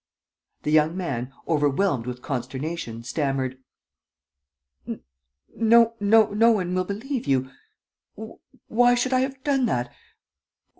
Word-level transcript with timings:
The 0.63 0.71
young 0.71 0.97
man, 0.97 1.31
overwhelmed 1.47 2.07
with 2.07 2.23
consternation, 2.23 3.03
stammered: 3.03 3.59
"No 5.55 5.93
one 5.99 6.73
will 6.73 6.83
believe 6.85 7.27
you.... 7.27 7.51
Why 8.67 8.95
should 8.95 9.13
I 9.13 9.19
have 9.19 9.43
done 9.43 9.67
that? 9.67 9.93